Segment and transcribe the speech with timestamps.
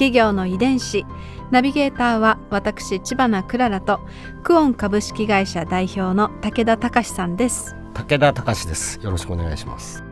[0.00, 1.04] 企業の遺伝子。
[1.50, 4.00] ナビゲーターは私千葉なクララと
[4.42, 7.76] クオン株式会社代表の武田隆さんです。
[7.92, 8.98] 武田隆です。
[9.02, 10.02] よろしくお願いします。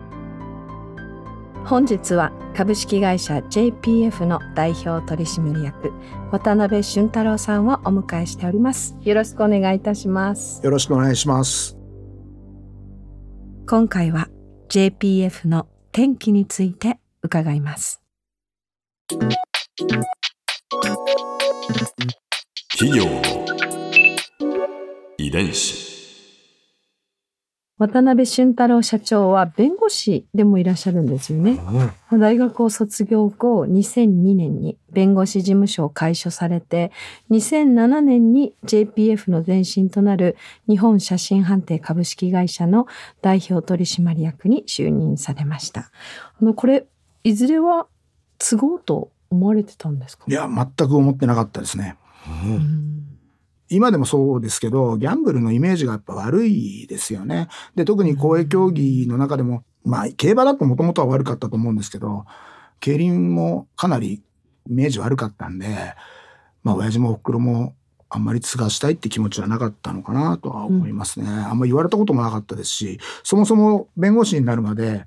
[1.65, 5.91] 本日は株式会社 JPF の代表取締役
[6.33, 8.95] 渡辺俊太郎さんをお迎えしております。
[9.01, 10.63] よろしくお願いいたします。
[10.63, 11.79] よろしくお願いします。
[13.67, 14.29] 今回は
[14.69, 18.03] JPF の天気について伺います
[19.79, 19.95] 企
[22.99, 23.23] 業の
[25.17, 25.87] 遺伝子。
[27.79, 31.61] 渡辺俊太郎社長は弁護士でもいらっしゃるんですよね。
[32.11, 36.91] 大学を卒業後、2002年に弁護士事務所を開所されて、
[37.31, 40.37] 2007年に JPF の前身となる
[40.69, 42.89] 日本写真判定株式会社の
[43.23, 45.93] 代表取締役に就任されました。
[46.43, 46.89] あの、これ、
[47.23, 47.87] いずれは
[48.39, 50.25] 都合と思われてたんですか？
[50.27, 51.97] いや、全く思ってなかったですね。
[52.47, 52.95] うん
[53.71, 57.49] 今でもそうですけど、ギャンブルのイメージがやっぱ悪いですよね。
[57.75, 62.25] で、特に公営競技の中でも、まあ、競馬だともともとは悪かったと思うんですけど、
[62.81, 64.23] 競輪もかなり
[64.71, 65.67] イメージ悪かったんで、
[66.63, 67.75] まあ、親父もおふくろも
[68.09, 71.27] あんまり継がしたいって気持ちはなかったのかなとは思いますね。
[71.27, 75.05] うん、あんま言われたこともなかったですし、そもそも弁護士になるまで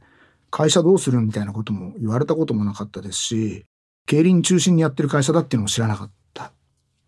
[0.52, 3.66] 会社どうするみたいなことも言われたこともなかったですし、
[4.11, 6.51] 競輪中心にやってる会社だっていうのも知らなかった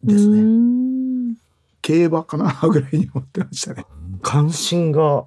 [0.04, 1.36] ですね。
[1.82, 3.86] 競馬かな ぐらいに思ってましたね。
[4.22, 5.26] 関心が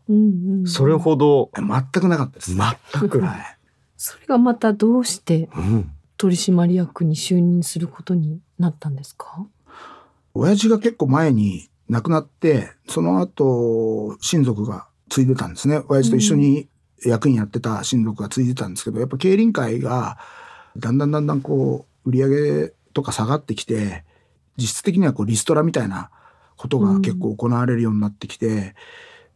[0.65, 1.67] それほど、全
[2.01, 2.57] くなかったです。
[2.57, 3.21] 全く。
[3.21, 3.59] はい、
[3.99, 5.51] それがまたどうして
[6.17, 9.45] 取締役に就任することになったんですか、
[10.33, 15.83] 親父が結構前に亡くなって、その後親族が継いでたんですね。
[15.89, 16.69] 親父と一緒に
[17.05, 20.17] 役員やってた親族が継いでたんですけど、やっぱ競輪会が
[20.79, 24.05] だんだんだんだんこう売り上げとか下がってきて、
[24.57, 26.11] 実質的にはこうリストラみたいな
[26.57, 28.75] ことが結構行われるようになってきて、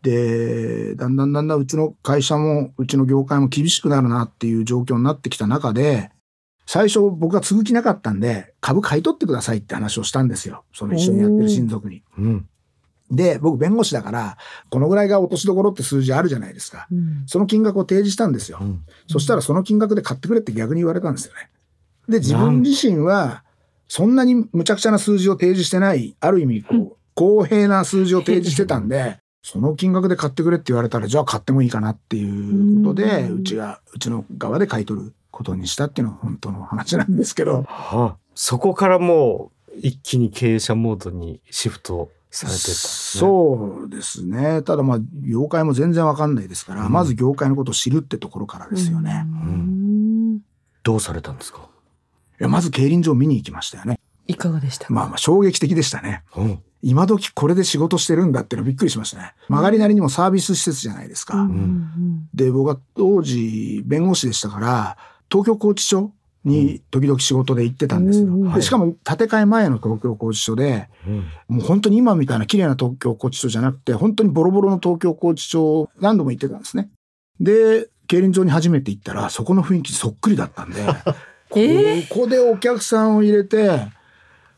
[0.04, 6.10] うん、で、だんだんだんだんうちの会社も、うちの業界も厳しくなるなっていう状況になってきた中で、
[6.66, 10.64] 最初僕は継ぐ気なかったんで、株買い取ってくださいって話をしたんですよ。
[10.72, 12.02] その一緒にやってる親族に。
[12.16, 12.48] うん、
[13.10, 14.36] で、僕弁護士だから、
[14.70, 16.86] このぐらいが落としどころって数字あるじゃないですか。
[16.92, 18.58] うん、その金額を提示したんですよ。
[18.60, 21.50] うん、そしたらその金額で買ってくれって逆に言われたんですよね。
[22.08, 23.42] で、自分自身は、
[23.88, 37.62] そんなに無茶苦茶な数字を提示してない、ある意味こう、公平な数字を提示してたんで、その金額で買ってくれって言われたら、じゃあ買ってもいいかなっていうことで、うちが、うちの側で買い取ることにしたっていうのは本当の話なんですけど。
[37.62, 44.62] はあ、そこからもう一気に経営者モードにシフトされてた、ね、そうですね。
[44.62, 49.26] ただまあ、業界も全然わかんないですから、うん、まず業界のことを知るってところからですよね。
[49.26, 50.38] うん、
[50.82, 51.58] どうされたんですか？
[52.40, 53.98] いや、まず競輪場見に行きましたよね。
[54.26, 54.86] いかがでした？
[54.88, 56.22] まあまあ衝撃的でしたね。
[56.36, 59.34] うん今時これで仕事してるんだってのびっくりしましたね。
[59.50, 61.36] 曲がりなりにもサービス施設じゃないですか。
[61.36, 64.96] うん、で、僕は当時弁護士でしたから、
[65.30, 66.10] 東京拘置所
[66.44, 68.60] に時々仕事で行ってたんですよ。
[68.60, 76.90] しかも建て替え前の東京拘置所で、うん、もう本当に今みたいな綺麗な東京拘置所じゃなくて、本当にボロボロの東京拘置所何度も行ってたんですね。
[77.40, 80.80] で、競輪場に初めて行ったら、そこの雰囲気そっくりだったんで、
[81.56, 83.88] えー、ここでお客さんを入れて、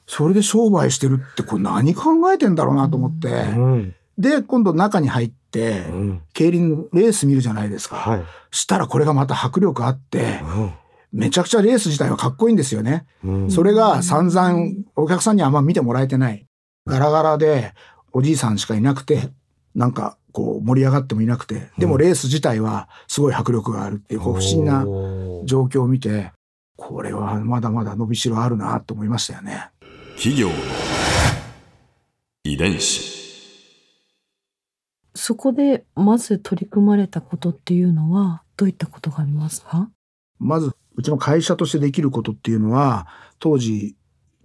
[0.07, 10.73] それで商売してるってこれ何考えてんだろうなと思って、うん、で今度中に入って、うん、競輪のレース見るじゃないですか、はい、したらこれがまた迫力あって、うん、
[11.13, 13.07] めちゃくちゃレース自体はかっこいいんですよね、
[13.49, 16.47] それが散々お客さんにあんま見てもらえてない。
[16.87, 17.75] ガラガラで
[18.13, 19.31] おじいさんしかいなくて
[19.75, 24.85] なんかこう盛り上がってもいなくてでもレース自体はすごい迫力があるっていうこう不審な
[25.45, 26.33] 状況を見て
[26.77, 29.69] これはまだまだ伸びしろあるなと思いましたよね。
[30.17, 30.55] 企業の
[32.45, 33.13] 遺伝子。
[35.15, 39.91] そこでまず取り組まれたことっていうのはどういったことがありますか？
[40.39, 43.07] まずうちの会社としてできることっていうのは
[43.39, 43.97] 当時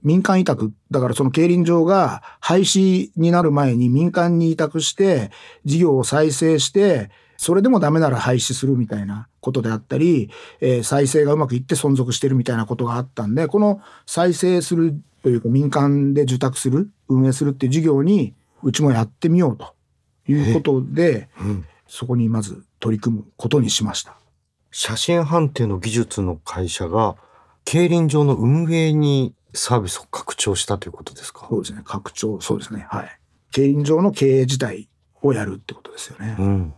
[0.03, 5.31] 民間委託だからその競輪場が廃止になる前に民間に委託して
[5.65, 10.29] 事業を再生してそれでもダメなら廃止するみたいなことであったり、
[10.59, 18.33] えー、再生がうまくいって存続してるみたいなことがあったんで、この再生するというか民間で受託する、運営するっていう事業に
[18.63, 19.73] うちもやってみようと
[20.29, 24.17] いうことで、うん、そこにまず取り組むことにしました。
[24.71, 27.15] 写真判定の技術の会社が
[27.65, 31.47] 競輪場の運営にサービスを拡張したということですか？
[31.49, 31.81] そうですね。
[31.83, 32.85] 拡張、そうですね。
[32.89, 33.19] はい。
[33.51, 34.89] 競輪場の経営自体
[35.21, 36.35] をやるってことですよね。
[36.37, 36.73] うん。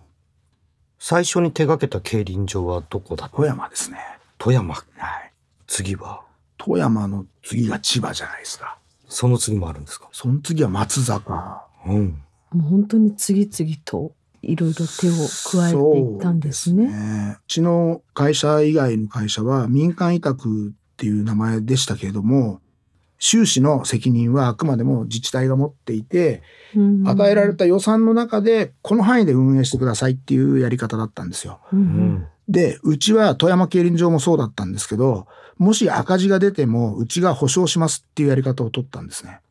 [0.98, 3.98] 最初に手掛けた競輪場はどこだ富山ですね。
[4.38, 4.74] 富山。
[4.74, 5.34] はい。
[5.68, 6.22] 次は？
[6.58, 8.78] 富山の次が千葉じゃないですか。
[9.08, 10.10] その次もあるんですか？
[10.12, 11.66] その次は松坂。
[11.86, 12.22] うん。
[12.52, 15.14] もう本当に次々といろいろ手を
[15.52, 16.86] 加えていったんですね。
[16.86, 22.62] うねうちの会社以外の会社は民間委託っていう名前でしたけれども、
[23.20, 26.42] 収支の責任はあくまでも自治体が持っていて、
[27.06, 31.60] 与えられた予算の中でこの範囲で運営してくださいっていうやり方だったんですよ。
[31.74, 35.28] うん、で、うちは富山競輪場もそうだったんですけど、
[35.58, 39.42] もし赤字が出てもうちが保証しますっていうやり方を取ったんですね。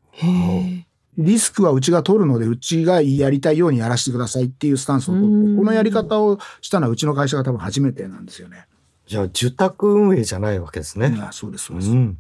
[1.19, 8.67] リスクはうちが取るので、うちがやりたいようにやらせてくださいっていうスタンスを取って、このやり方をしたのはうちの会社が多分初めてなんですよね。
[9.07, 11.19] じゃあ、受託運営じゃないわけですね。
[11.21, 11.91] あそうです、そうです。
[11.91, 12.19] うん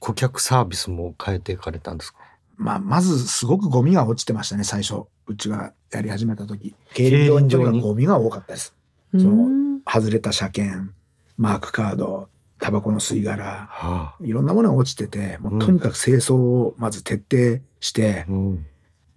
[0.00, 2.20] 顧客サービスも変えていかれたんですか？
[2.56, 5.06] まあ、まずすごくゴミが落ちてましたね、最初。
[5.26, 6.76] うちがやり始めた時。
[6.94, 7.80] 競輪場に？
[7.80, 8.76] ゴミが多かったです。
[9.10, 10.92] その、外れた車検、
[11.36, 12.28] マークカード、
[12.60, 18.66] タバコの吸い殻、はあ、いろんなものが落ちてて、もうとにかく清掃をまず徹底して、うん、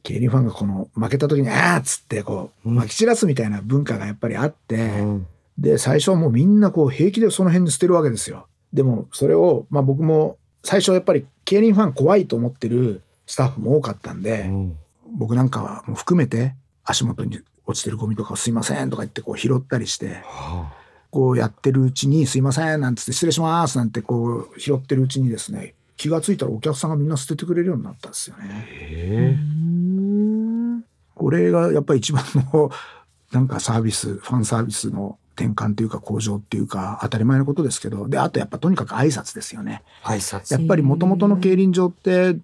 [0.03, 5.27] 競輪ファンがこの負けた時に、あーっつってこう、撒き散らすみたいな文化がやっぱりあって、うん、
[5.57, 8.47] で、最初はもうみんなこう平気でその辺に捨てるわけですよ。
[8.73, 14.77] でも、それを、まあ僕も最初やっぱり競輪ファン怖いと思ってるスタッフも多かったんで、うん、
[15.17, 20.73] 僕なんかはもう含めて足元に落ちてるゴミとかすいませんとか言ってこう拾ったりして、はあ、
[21.09, 28.67] こうやってるうちにすいませんなんつって失礼しますなんてこう拾ってるうちにですね気が付いたらお客さんがみんな捨ててくれるようになったんですよね。
[31.13, 32.71] これがやっぱり一番の
[33.31, 39.83] なんかサービスファンサービスの転換というか向上っていうか当たり前のことですけどであとやっぱとにかく挨拶ですよね。
[40.01, 42.35] 挨拶やっぱりもともとの競輪場って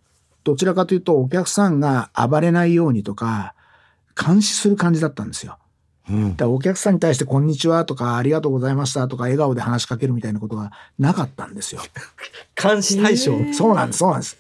[0.44, 3.56] どちらかというとお客さんが暴れないようにとか
[4.16, 5.58] 監視する感じだったんですよ。
[6.10, 11.82] うん、だお客さんに対して「こんにちは」とか「ありがとうございました」とか笑顔で話しかけるみたいなことがなかったんですよ。
[12.62, 13.34] 監視対象？
[13.54, 14.38] そうなんですそうなんです。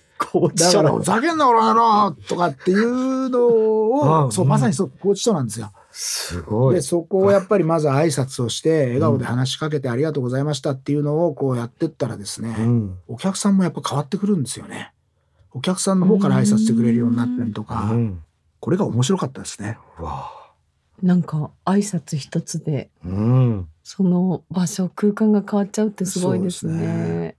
[0.56, 5.72] だから「ふざけんな俺のとかっていうのを、そうまさにそう拘置所なんですよ。
[5.92, 6.76] すごい。
[6.76, 14.92] で、そこをやっぱりまず挨拶をして、笑顔で話しかけてありがとうございましたっていうのをこうやってったらですね、うん、お客さんもやっぱ変わってくるんですよね。
[15.54, 18.24] お客さんの方から挨拶してくれるようになったりとか、うん、
[18.60, 19.78] これが面白かったですね。
[20.00, 20.32] わ
[21.02, 27.36] なんか挨拶一つで、うん、その場所空間が変わっちゃうってすごいですね。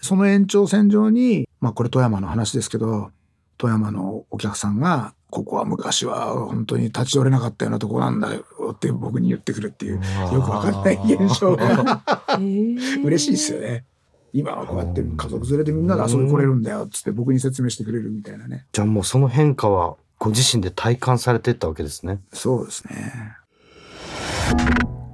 [0.00, 3.10] その延長線上に、まあこれ富山の話ですけど、
[3.56, 10.00] 富山のお客さんがここは昔は本当に立ち寄れなかったようなとこなんだよって僕に言ってくるっていう
[10.32, 12.02] よくわかんない現象が
[12.38, 13.84] 嬉しいですよね。
[14.32, 18.66] 今はこうやって家族連れでみんなで遊び来れるんだよっつって僕に説明してくれるみたいなね。
[18.72, 22.18] じゃあもうその変化はご自身で体感されてったわけですね。
[22.32, 23.36] そうですね。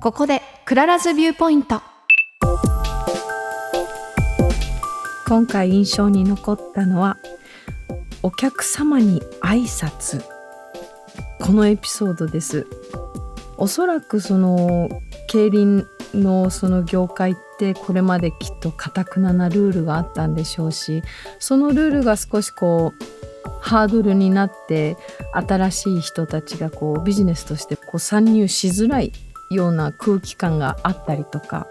[0.01, 1.83] ここで Clara's Viewpoint。
[5.27, 7.17] 今回印象に残ったのは
[8.23, 10.23] お客様に挨拶
[11.41, 12.67] このエピソードです
[13.57, 14.89] おそらくその
[15.29, 21.03] 競輪のその業界ってこれまできっとかたくななルールがあったんでしょうし
[21.39, 23.30] そのルールが少しこう
[23.61, 24.97] ハードルになって
[25.33, 29.13] 新しい人たちがこうビジネスとしてこう参入しづらい
[29.51, 31.67] ような空気感があったりとか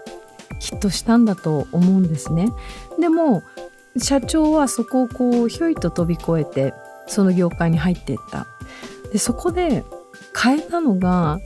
[0.60, 2.52] きっとしたんだと思うんですね。
[2.98, 3.42] でも
[3.98, 6.74] 社長はそこをこうひょいと飛び越えて
[7.06, 8.46] その業界に入っていった
[9.12, 9.84] でそこで
[10.40, 11.40] 変えたのが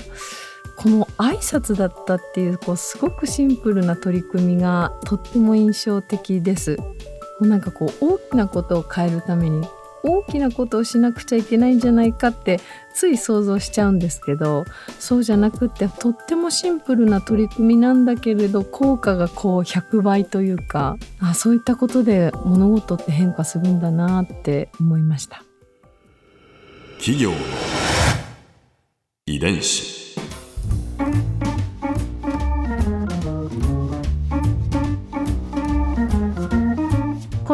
[0.76, 6.76] この挨拶だったっていうこうすごくシンプルな取り組みがとっても印象的です
[7.40, 9.66] なんかこう大きなことを変えるために
[10.04, 12.60] 大きなことをしなくちゃいけないんじゃないかって
[12.94, 14.64] つい想像しちゃうんですけど
[15.00, 25.42] そうじゃなくってとってもシンプルな取り組みなんだけれど効果がこう100倍というかあそういったことで物事って変化するんだなって思いました。
[26.98, 27.32] 企業
[29.26, 30.03] 遺伝子。